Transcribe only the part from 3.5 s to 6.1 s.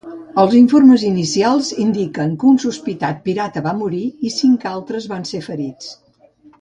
va morir i cinc altres van ser ferits.